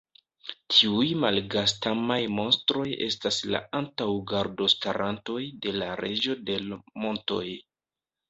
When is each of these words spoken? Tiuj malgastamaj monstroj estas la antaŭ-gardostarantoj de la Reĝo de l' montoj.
Tiuj 0.75 1.03
malgastamaj 1.23 2.17
monstroj 2.37 2.85
estas 3.07 3.37
la 3.55 3.61
antaŭ-gardostarantoj 3.81 5.39
de 5.67 5.75
la 5.83 5.91
Reĝo 6.03 6.39
de 6.51 6.57
l' 6.69 6.81
montoj. 7.05 7.45